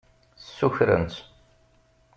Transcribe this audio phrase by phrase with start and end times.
[0.41, 1.21] Ssukren-tt.